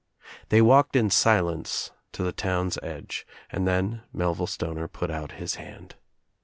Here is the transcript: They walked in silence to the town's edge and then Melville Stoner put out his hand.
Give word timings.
They 0.49 0.63
walked 0.63 0.95
in 0.95 1.11
silence 1.11 1.91
to 2.13 2.23
the 2.23 2.31
town's 2.31 2.79
edge 2.81 3.23
and 3.51 3.67
then 3.67 4.01
Melville 4.11 4.47
Stoner 4.47 4.87
put 4.87 5.11
out 5.11 5.33
his 5.33 5.57
hand. 5.61 5.93